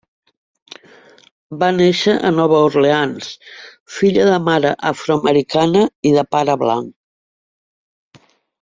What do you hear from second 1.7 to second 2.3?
néixer